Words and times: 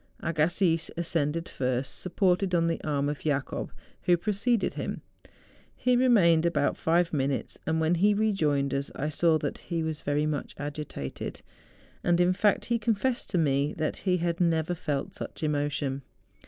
Agassiz 0.23 0.89
ascended 0.97 1.47
first, 1.47 1.99
supported 1.99 2.55
on 2.55 2.65
the 2.65 2.83
arm 2.83 3.07
of 3.07 3.19
Jacob 3.19 3.71
who 4.01 4.17
preceded 4.17 4.73
him. 4.73 5.03
He 5.75 5.95
remained 5.95 6.43
about 6.43 6.75
five 6.75 7.13
minutes, 7.13 7.59
and 7.67 7.79
when 7.79 7.93
he 7.93 8.15
re¬ 8.15 8.33
joined 8.33 8.73
us 8.73 8.89
I 8.95 9.09
saw 9.09 9.37
that 9.37 9.59
he 9.59 9.83
was 9.83 10.01
very 10.01 10.25
much 10.25 10.55
agitated; 10.57 11.43
and, 12.03 12.19
in 12.19 12.33
fact, 12.33 12.65
he 12.65 12.79
confessed 12.79 13.29
to 13.29 13.37
me 13.37 13.73
that 13.77 13.97
he 13.97 14.17
had 14.17 14.41
never 14.41 14.73
felt 14.73 15.13
such 15.13 15.43
emotion. 15.43 16.01